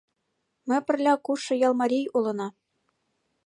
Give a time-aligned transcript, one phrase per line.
[0.67, 2.47] Ме пырля кушшо ял марий улына.